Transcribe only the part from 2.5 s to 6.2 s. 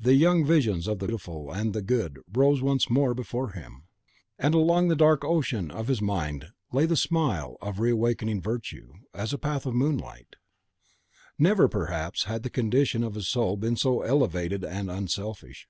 once more before him; and along the dark ocean of his